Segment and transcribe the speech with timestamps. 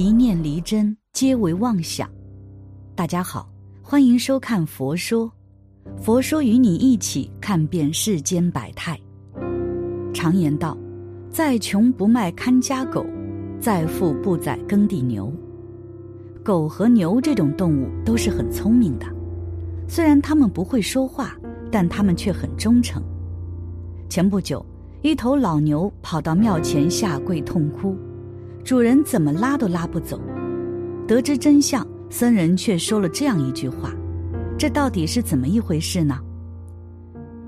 [0.00, 2.08] 一念离真，皆为妄想。
[2.94, 3.52] 大家好，
[3.82, 5.26] 欢迎收看《佛说》，
[6.02, 8.98] 佛说与你一起看遍世间百态。
[10.14, 10.74] 常言道
[11.28, 13.04] ：“再穷不卖看家狗，
[13.60, 15.30] 再富不宰耕地牛。”
[16.42, 19.04] 狗和牛这种动物都是很聪明的，
[19.86, 21.36] 虽然它们不会说话，
[21.70, 23.02] 但它们却很忠诚。
[24.08, 24.64] 前不久，
[25.02, 27.94] 一头老牛跑到庙前下跪痛哭，
[28.64, 30.20] 主人怎么拉都拉不走。
[31.06, 33.92] 得知真相，僧人却说了这样一句话
[34.56, 36.18] ：“这到底是怎么一回事呢？”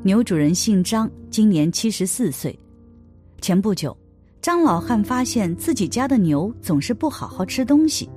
[0.02, 2.58] 牛主人姓张，今年七十四岁。
[3.40, 3.96] 前不久，
[4.40, 8.10] 张老汉发现自己家的牛总是不好好吃东西。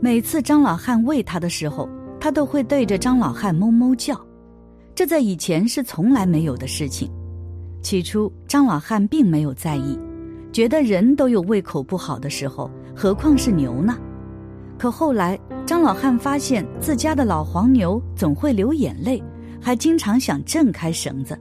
[0.00, 1.88] 每次张老汉喂它的时候，
[2.20, 4.20] 它都会对着张老汉哞哞叫，
[4.94, 7.10] 这在以前是从来没有的事情。
[7.82, 9.98] 起初，张老汉并没有在意，
[10.58, 13.96] 觉得人都有胃口不好的时候，何况是牛呢？
[14.76, 19.22] 可后来，张老汉发现自家的老黄牛总会流眼泪，
[19.60, 21.38] 还经常想挣开绳子。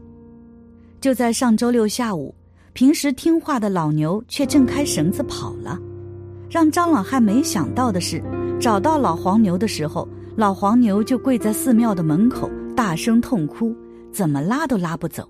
[1.02, 2.32] 就在上周六下午，
[2.74, 5.80] 平时听话的老牛却挣开绳子跑了。
[6.48, 8.22] 让张老汉没想到的是。
[8.60, 13.76] 找到老黄牛的时候，老黄牛就跪在寺庙的门口，大声痛哭，
[14.12, 15.28] 怎么拉都拉不走。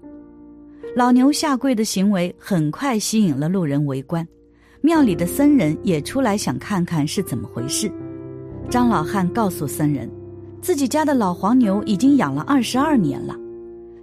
[0.97, 4.27] 老牛下跪的行为很快吸引了路人围观，
[4.81, 7.87] 庙里的僧人也出来想看看是怎么回事。
[8.67, 10.09] 张老汉告诉僧人，
[10.59, 13.35] 自己家的老黄牛已经养了二十二年了，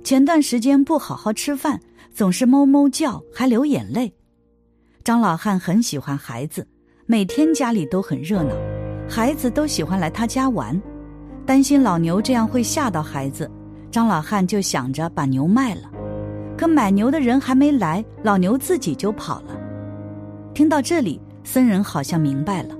[0.04, 1.80] 前段时间不好好吃饭，
[2.14, 4.14] 总是哞哞叫，还流眼泪。
[5.02, 6.64] 张老汉很喜欢孩子，
[7.06, 8.54] 每天家里都很热闹。
[9.08, 10.80] 孩子都喜欢来他家玩，
[11.44, 13.50] 担心老牛这样会吓到孩子，
[13.90, 15.90] 张老汉就想着把牛卖了。
[16.56, 19.56] 可买牛的人还没来，老牛自己就跑了。
[20.54, 22.76] 听到这里，僧人好像明白了，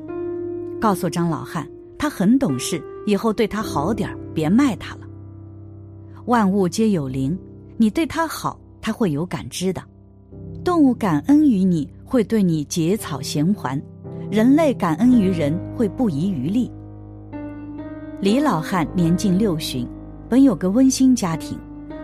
[0.81, 1.69] 告诉张老汉，
[1.99, 5.01] 他很懂事，以后对他好点别卖他了。
[6.27, 7.37] 万物皆有灵，
[7.77, 9.83] 你对他好，他会有感知的。
[10.65, 13.81] 动物感恩于你，会对你结草衔环。
[14.31, 16.71] 人类感恩于人，会不遗余力。
[18.21, 19.87] 李老汉年近六旬，
[20.29, 21.59] 本有个温馨家庭，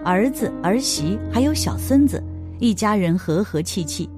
[0.04, 2.22] 儿子、儿媳还有小孙子，
[2.58, 4.08] 一家人和和气气。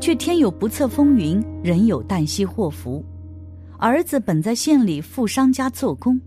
[0.00, 3.02] 却天有不测风云，人有旦夕祸福。
[3.78, 6.20] 儿子本在县里富商家做工，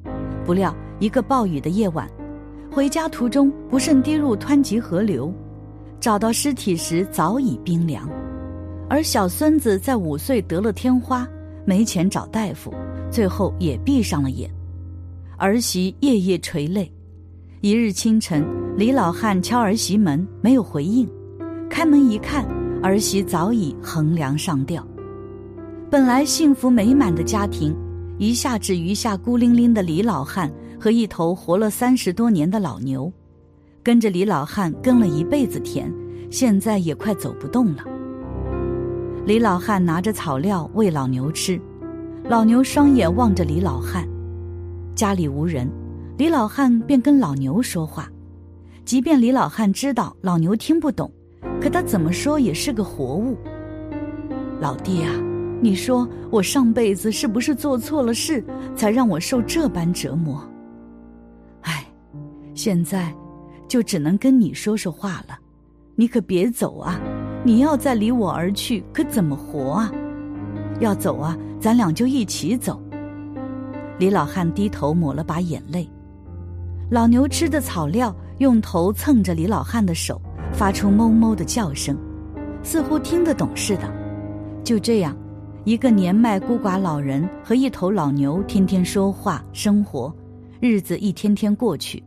[0.45, 2.09] 不料一个暴雨的夜晚，
[2.71, 5.33] 回家途中不慎跌入湍急河流，
[5.99, 8.09] 找到尸体时早已冰凉。
[8.89, 11.27] 而小孙子在五岁得了天花，
[11.65, 12.73] 没钱找大夫，
[13.11, 14.49] 最后也闭上了眼。
[15.37, 16.89] 儿媳夜夜垂泪。
[17.61, 18.45] 一日清晨，
[18.77, 21.09] 李老汉敲儿媳门，没有回应。
[21.67, 22.45] 开门一看，
[22.83, 24.87] 儿媳早已横梁上吊。
[25.89, 27.75] 本来幸福美满的家庭，
[28.19, 33.11] 一下只余下孤零零的李老汉和一头活了三十多年的老牛，
[33.81, 35.91] 跟着李老汉耕了一辈子田，
[36.29, 37.83] 现在也快走不动了。
[39.25, 41.59] 李老汉拿着草料喂老牛吃，
[42.25, 44.07] 老牛双眼望着李老汉。
[44.93, 45.67] 家里无人，
[46.15, 48.07] 李老汉便跟老牛说话。
[48.87, 51.11] 即便李老汉知道老牛听不懂，
[51.59, 53.37] 可他怎么说也是个活物。
[54.61, 55.11] 老弟啊，
[55.61, 58.41] 你说我上辈子是不是做错了事，
[58.77, 60.41] 才让我受这般折磨？
[61.63, 61.85] 唉，
[62.53, 63.13] 现在
[63.67, 65.37] 就只能跟你说说话了，
[65.97, 66.97] 你可别走啊！
[67.43, 69.91] 你要再离我而去，可怎么活啊？
[70.79, 72.81] 要走啊，咱俩就一起走。
[73.99, 75.89] 李老汉低头抹了把眼泪。
[76.89, 80.21] 老牛吃的草料，用头蹭着李老汉的手，
[80.53, 81.97] 发出哞哞的叫声，
[82.61, 83.91] 似乎听得懂似的。
[84.63, 85.15] 就这样，
[85.63, 90.13] 一个年迈孤寡老人和一头老牛天天说话生活，
[90.59, 92.03] 日子一天天过去。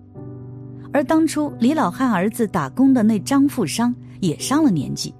[0.92, 5.14] 而当初李老汉儿子打工的那张富商也上了年纪。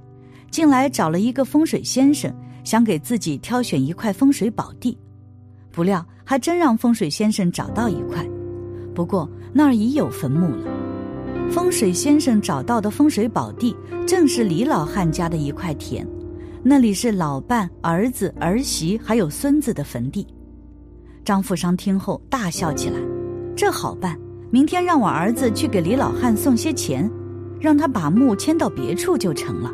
[0.51, 2.33] 近来找了一个风水先生，
[2.65, 4.99] 想给自己挑选一块风水宝地，
[5.71, 8.29] 不料还真让风水先生找到一块，
[8.93, 10.67] 不过那儿已有坟墓了。
[11.51, 13.77] 风水先生找到的风水宝地，
[14.07, 16.07] 正是李老汉家的一块田，
[16.63, 20.25] 那里是老伴、儿子、儿媳还有孙子的坟地。
[21.25, 23.01] 张富商听后大笑起来
[23.57, 24.17] ：“这好办，
[24.49, 27.11] 明天让我儿子去给李老汉送些钱，
[27.61, 29.73] 让他把墓迁到别处就成了。”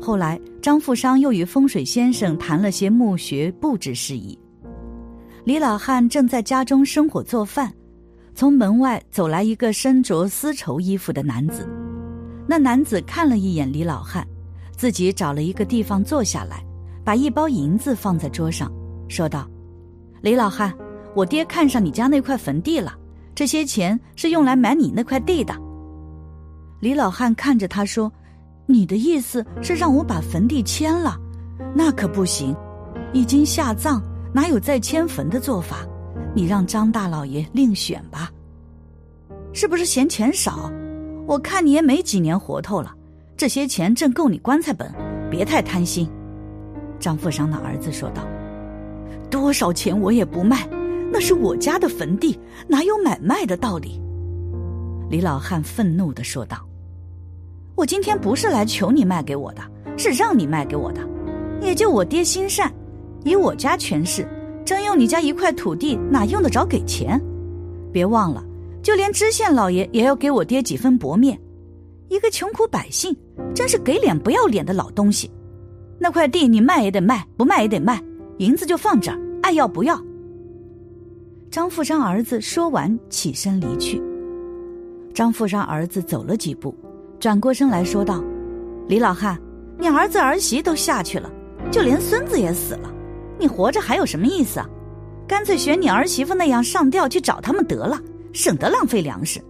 [0.00, 4.38] 后来，张富商又与风水先生谈了些墓穴布置事宜。
[5.42, 7.72] 李老汉正在家中生火做饭，
[8.38, 11.68] 从门外走来一个身着丝绸衣服的男子。
[12.46, 14.24] 那男子看了一眼李老汉，
[14.76, 16.64] 自己找了一个地方坐下来，
[17.04, 18.70] 把一包银子放在桌上，
[19.08, 19.44] 说道
[20.22, 20.72] ：“李老汉，
[21.16, 22.94] 我爹看上你家那块坟地了，
[23.34, 25.52] 这些钱是用来买你那块地的。”
[26.78, 28.12] 李老汉看着他说
[28.66, 31.18] ：“你的意思是让我把坟地迁了？
[31.74, 32.54] 那可不行，
[33.12, 34.00] 已经下葬，
[34.32, 35.78] 哪有再迁坟的做法？
[36.38, 38.30] 你让张大老爷另选吧。
[39.52, 40.70] 是不是嫌钱少？
[41.26, 42.94] 我看你也没几年活头了，
[43.36, 44.88] 这些钱正够你棺材本，
[45.28, 46.08] 别太贪心。”
[47.00, 48.22] 张富商的儿子说道
[49.28, 50.64] ：“多少钱我也不卖，
[51.12, 52.38] 那是我家的坟地，
[52.68, 54.00] 哪有买卖的道理？”
[55.10, 56.64] 李老汉愤怒的说道。
[57.74, 59.62] 我今天不是来求你卖给我的，
[59.96, 61.00] 是让你卖给我的。
[61.60, 62.72] 也就我爹心善，
[63.24, 64.24] 以我家权势，
[64.68, 67.18] 征用你家一块土地，哪用得着给钱？
[67.90, 68.44] 别忘了，
[68.82, 71.40] 就连知县老爷也要给我爹几分薄面。
[72.08, 73.16] 一个穷苦百姓，
[73.54, 75.30] 真是给脸不要脸的老东西。
[75.98, 77.98] 那块地你卖也得卖，不卖也得卖，
[78.40, 79.98] 银子就放这儿，爱要不要？
[81.50, 84.02] 张富山儿子说完，起身离去。
[85.14, 86.74] 张富山儿子走了几步。
[87.18, 88.22] 转过身来说道
[88.86, 89.40] ：“李老汉，
[89.78, 91.32] 你儿子儿媳都下去了，
[91.70, 92.92] 就连孙子也死了，
[93.38, 94.68] 你活着还有什么意思啊？
[95.26, 98.00] 干脆学你儿媳妇那样上吊去找他们得了，
[98.32, 99.40] 省得浪费粮食。”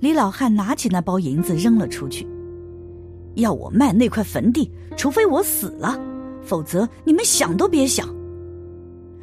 [0.00, 2.26] 李老汉拿起那包银子扔了出去，
[3.36, 5.98] 要我卖那块坟地，除非我死了，
[6.42, 8.08] 否则你们想都别想。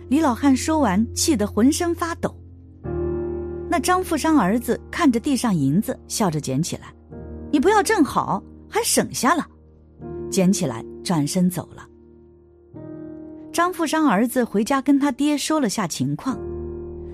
[0.07, 2.33] 李老汉说完，气得浑身发抖。
[3.69, 6.93] 那张富商儿子看着地上银子，笑着捡起来。
[7.51, 9.45] 你不要正好，还省下了，
[10.31, 11.85] 捡起来转身走了。
[13.51, 16.37] 张富商儿子回家跟他爹说了下情况，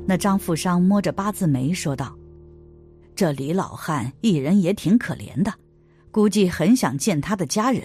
[0.05, 2.13] 那张富商摸着八字眉说道
[3.15, 5.53] ：“这李老汉一人也挺可怜的，
[6.11, 7.81] 估计很想见他的家人。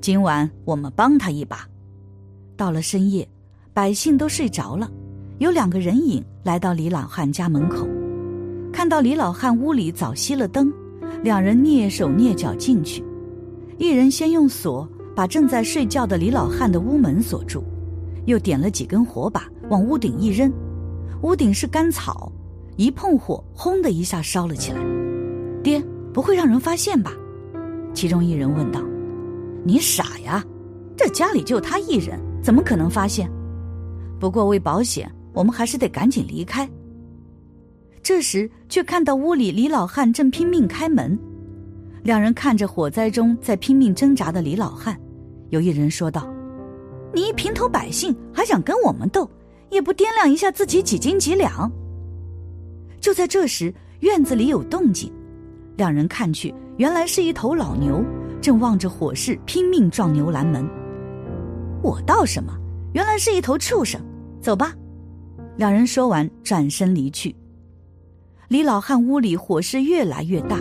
[0.00, 1.66] 今晚我们帮他一把。”
[2.56, 3.26] 到了深夜，
[3.72, 4.90] 百姓都睡着了，
[5.38, 7.86] 有两个人影来到李老汉家门口，
[8.72, 10.72] 看到李老汉屋里早熄了灯。
[11.22, 13.02] 两人蹑手蹑脚进去，
[13.76, 17.64] 一人先用锁把正在睡觉的李老汉的屋门锁住，
[18.26, 20.48] 又点了几根火把往屋顶一扔，
[21.22, 22.30] 屋顶是干草，
[22.76, 24.80] 一碰火，轰的一下烧了起来。
[25.60, 25.82] 爹，
[26.14, 27.10] 不会让人发现吧？
[27.92, 28.80] 其中一人问道。
[29.64, 30.44] 你傻呀，
[30.96, 33.28] 这家里就他一人，怎么可能发现？
[34.20, 36.70] 不过为保险，我们还是得赶紧离开。
[38.04, 41.18] 这时，却看到屋里李老汉正拼命开门，
[42.04, 44.96] 两人看着火灾中在拼命挣扎的李老汉，
[45.50, 46.28] 有一人说道
[47.14, 49.28] ：“你一平头百姓还想跟我们斗，
[49.70, 51.70] 也不掂量一下自己几斤几两。”
[53.00, 55.12] 就在这时，院子里有动静，
[55.76, 58.04] 两人看去，原来是一头老牛
[58.40, 60.68] 正望着火势拼命撞牛栏门。
[61.82, 62.52] 我道什么？
[62.92, 64.00] 原来是一头畜生。
[64.40, 64.72] 走吧，
[65.56, 67.34] 两人说完，转身离去。
[68.48, 70.58] 李老汉屋里火势越来越大，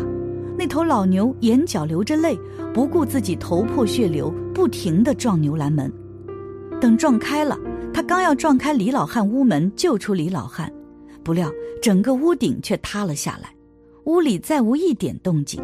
[0.58, 2.36] 那头老牛眼角流着泪，
[2.74, 5.92] 不顾自己头破血流，不停的撞牛栏门。
[6.82, 7.58] 等撞开了，
[7.94, 10.72] 他刚要撞开李老汉屋门救出李老汉，
[11.24, 11.52] 不料
[11.82, 13.54] 整个屋顶却塌了下来，
[14.06, 15.62] 屋里再无一点动静。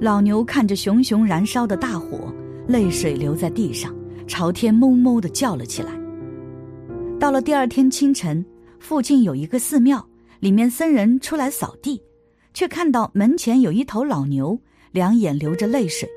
[0.00, 2.32] 老牛看着熊熊燃烧的大火，
[2.66, 3.94] 泪水流在地上，
[4.26, 5.92] 朝天哞哞的叫了起来。
[7.20, 8.44] 到了第二天清晨，
[8.80, 10.04] 附近有一个寺庙。
[10.40, 12.00] 里面僧人出来扫地，
[12.52, 14.58] 却看到门前有一头老牛，
[14.92, 16.08] 两眼流着泪水。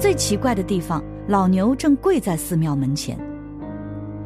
[0.00, 3.18] 最奇怪的地方，老牛正跪在寺庙门前。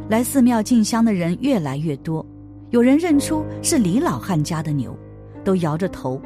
[0.09, 2.25] 来寺庙进香的人越来越多，
[2.71, 4.97] 有人认出是李老汉家的牛，
[5.45, 6.21] 都摇着头。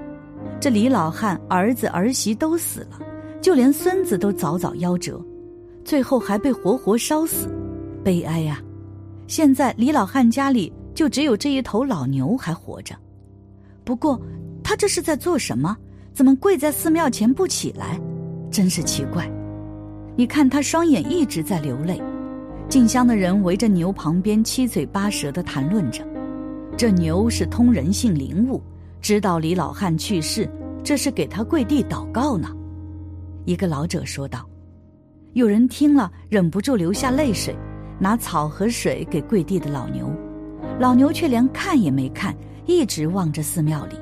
[0.61, 3.01] 这李老汉儿子儿媳都死了，
[3.41, 5.23] 就连孙子都早早夭折，
[5.85, 7.49] 最后还被活活烧死，
[8.03, 8.63] 悲哀呀！
[9.27, 12.95] 现在李老汉家里就只有这一头老牛还活着。
[13.85, 14.21] 不过，
[14.65, 15.77] 他这是在做什么？
[16.13, 18.01] 怎么跪在寺庙前不起来？
[18.51, 19.31] 真是奇怪。
[20.17, 22.03] 你看他双眼一直在流泪。
[22.69, 26.03] 进香的人围着牛旁边七嘴八舌的谈论着。
[26.77, 28.61] 这牛是通人性灵物，
[29.03, 30.49] 知道李老汉去世，
[30.83, 32.49] 这是给他跪地祷告呢。
[33.45, 34.49] 一个老者说道。
[35.35, 37.55] 有人听了忍不住流下泪水，
[37.99, 40.11] 拿草和水给跪地的老牛，
[40.81, 42.35] 老牛却连看也没看。
[42.67, 43.97] 一直望着寺庙里，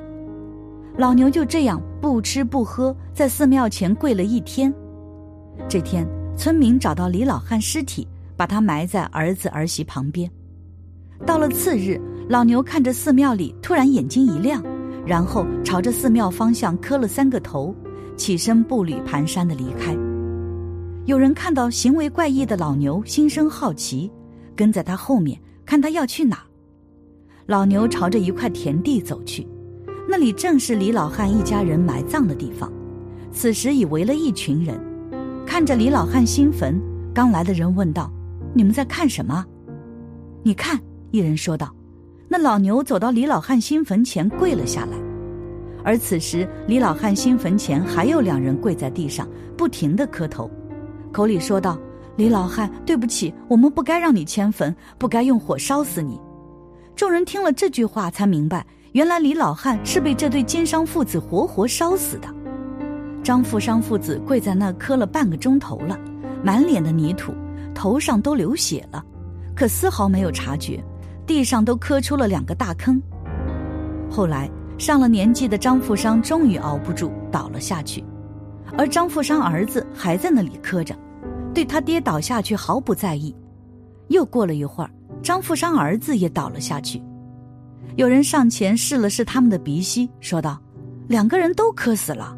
[0.95, 4.71] 老牛就这样不吃不喝，在寺庙前跪了一天。
[5.67, 6.07] 这天，
[6.37, 8.07] 村民找到李老汉尸体，
[8.37, 10.29] 把他埋在儿子儿媳旁边。
[11.25, 14.63] 到了次日，老牛看着寺庙里，突然眼睛一亮，
[15.03, 17.73] 然后朝着寺庙方向磕了三个头，
[18.15, 19.97] 起身步履蹒跚的离开。
[21.05, 24.11] 有人看到行为怪异的老牛，心生好奇，
[24.55, 26.43] 跟在他后面，看他要去哪。
[27.47, 29.45] 老牛朝着一块田地走去，
[30.07, 32.71] 那里正是李老汉一家人埋葬的地方。
[33.31, 34.79] 此时已围了一群人，
[35.45, 36.79] 看着李老汉新坟，
[37.13, 38.11] 刚来的人问道
[38.53, 39.45] ：“你们在看什么
[40.43, 40.79] ？”“你看。”
[41.11, 41.73] 一人说道。
[42.27, 44.97] 那老牛走到李老汉新坟前跪了下来，
[45.83, 50.49] 而此时李老汉新坟前还有两人跪在地上，不停的磕头，
[51.11, 51.77] 口里说道
[52.17, 56.19] ：“李老汉，对不起，我们不该让你迁坟，不该用火烧死你。”
[56.95, 62.27] 众人听了这句话，才明白，原来李老汉是被这对奸商父子活活烧死的。
[63.23, 65.97] 张富商父子跪在那磕了半个钟头了，
[66.43, 67.33] 满脸的泥土，
[67.73, 69.03] 头上都流血了，
[69.55, 70.83] 可丝毫没有察觉。
[71.25, 73.01] 地上都磕出了两个大坑。
[74.11, 74.47] 后来
[74.77, 78.03] 上了年纪的张富商终于熬不住倒了下去，
[78.77, 80.93] 而张富商儿子还在那里磕着，
[81.51, 83.35] 对他爹倒下去毫不在意。
[84.09, 84.89] 又过了一会儿，
[85.23, 87.01] 张富商儿子也倒了下去。
[87.95, 90.59] 有人上前试了试他们的鼻息，说道
[91.07, 92.35] ：“两个人都磕死了。”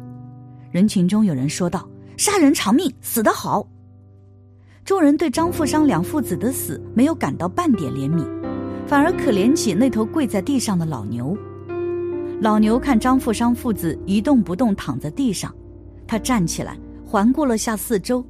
[0.70, 3.66] 人群中有人说道：“杀人偿命，死得好。”
[4.84, 8.24] 众人对张富商两父子的死没有感到半点怜悯。
[8.86, 11.36] 反而可怜起那头跪在地上的老牛。
[12.40, 15.52] 老牛看张富商父子一动不动躺在地上，
[16.06, 18.24] 他站起来环顾了下四周，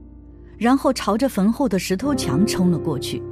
[0.57, 3.23] 然后朝着坟后的石头墙冲了过去，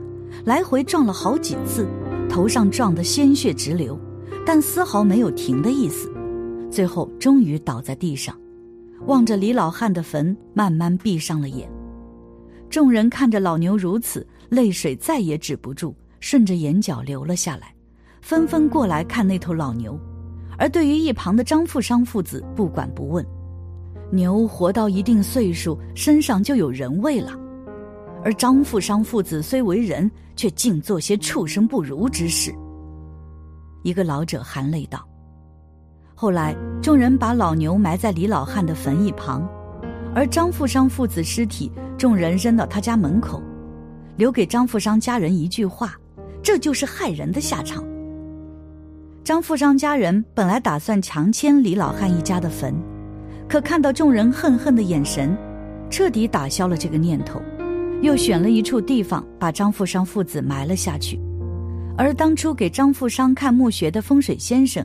[0.45, 1.89] 来回撞了好几次，
[2.29, 3.99] 头上撞得鲜血直流，
[4.45, 6.13] 但丝毫没有停的意思。
[6.71, 8.37] 最后终于倒在地上，
[9.07, 11.71] 望着李老汉的坟，慢慢闭上了眼。
[12.69, 15.95] 众人看着老牛如此，泪水再也止不住。
[16.21, 17.75] 顺着眼角流了下来，
[18.23, 20.01] 纷纷过来看那头老牛，
[20.57, 23.25] 而对于一旁的张富商父子不管不问。
[24.11, 27.39] 牛活到一定岁数，身上就有人味了，
[28.25, 32.55] 而张富商父子虽为人，却尽做些畜生不如之事。
[33.83, 35.07] 一个老者含泪道
[36.17, 39.47] ：“后来众人把老牛埋在李老汉的坟一旁，
[40.15, 43.43] 而张富商父子尸体，众人扔到他家门口，
[44.17, 45.95] 留给张富商家人一句话。”
[46.43, 47.83] 这就是害人的下场。
[49.25, 52.75] 张富商家人本来打算强迁李老汉一家的坟，
[53.49, 55.35] 可看到众人恨恨的眼神，
[55.89, 57.41] 彻底打消了这个念头，
[58.05, 61.19] 又选了一处地方把张富商父子埋了下去。
[61.97, 64.85] 而当初给张富商看墓穴的风水先生，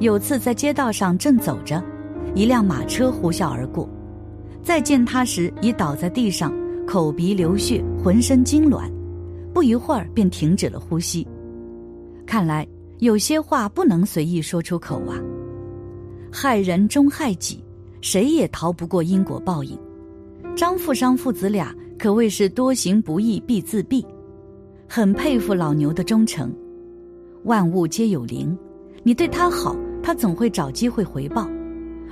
[0.00, 1.82] 有次在街道上正走着，
[2.34, 3.88] 一辆马车呼啸而过，
[4.62, 6.52] 再见他时已倒在地上，
[6.86, 8.82] 口鼻流血，浑身痉挛。
[9.54, 11.26] 不一会儿便停止了呼吸，
[12.26, 15.16] 看来有些话不能随意说出口啊！
[16.30, 17.64] 害人终害己，
[18.02, 19.76] 谁也逃不过因果报应。
[20.54, 24.04] 张富商父子俩可谓是多行不义必自毙，
[24.88, 26.54] 很佩服老牛的忠诚。
[27.42, 28.56] 万物皆有灵，
[29.02, 31.48] 你对他好，他总会找机会回报。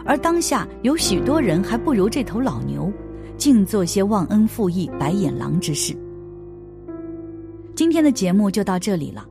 [0.04, 2.92] 而当下有许多人还不如这头老牛，
[3.36, 5.96] 净做些忘恩负义、白眼狼之事。
[7.74, 9.24] 今天的节目就到这里了，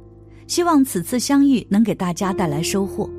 [0.47, 3.09] 希望此次相遇能给大家带来收获。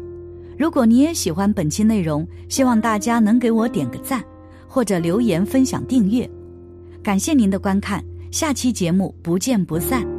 [0.59, 4.25] 如果你也喜欢本期内容，希望大家能给我点个赞，
[4.67, 6.29] 或者留言分享订阅。
[7.07, 10.16] 感谢您的观看，下期节目不见不散。